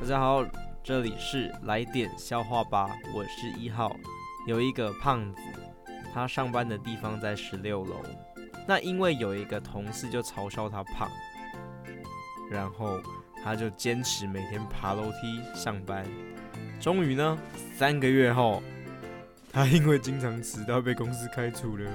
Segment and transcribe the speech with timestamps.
[0.00, 0.44] 大家好，
[0.82, 3.94] 这里是来点笑话吧，我是一号。
[4.46, 5.42] 有一个胖子，
[6.14, 7.96] 他上班的地方在十六楼。
[8.66, 11.10] 那因为有一个同事就嘲笑他胖，
[12.48, 13.00] 然后
[13.42, 16.06] 他就坚持每天爬楼梯上班。
[16.80, 17.36] 终于呢，
[17.76, 18.62] 三个月后，
[19.52, 21.90] 他因为经常迟到被公司开除了。